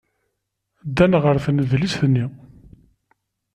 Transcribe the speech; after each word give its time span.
Ddan 0.87 1.13
ɣer 1.23 1.35
tnedlist-nni. 1.45 2.25